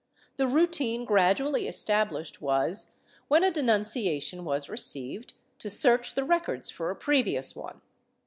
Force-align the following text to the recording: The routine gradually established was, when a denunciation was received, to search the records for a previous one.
The 0.37 0.47
routine 0.47 1.05
gradually 1.05 1.67
established 1.67 2.41
was, 2.41 2.93
when 3.27 3.43
a 3.43 3.51
denunciation 3.51 4.43
was 4.45 4.67
received, 4.67 5.35
to 5.59 5.69
search 5.69 6.15
the 6.15 6.23
records 6.23 6.71
for 6.71 6.89
a 6.89 6.95
previous 6.95 7.55
one. 7.55 7.81